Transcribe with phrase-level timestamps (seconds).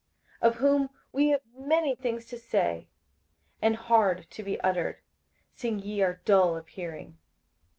[0.41, 2.87] 58:005:011 Of whom we have many things to say,
[3.61, 4.97] and hard to be uttered,
[5.53, 7.19] seeing ye are dull of hearing.